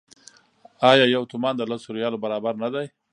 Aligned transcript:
آیا 0.91 1.05
یو 1.15 1.23
تومان 1.31 1.53
د 1.57 1.61
لسو 1.71 1.89
ریالو 1.97 2.21
برابر 2.23 2.53
نه 2.63 2.69
دی؟ 2.73 2.87